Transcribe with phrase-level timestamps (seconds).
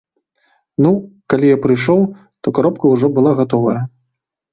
[0.85, 0.93] Ну,
[1.33, 2.01] калі я прыйшоў,
[2.47, 3.75] то каробка ўжо была гатовая.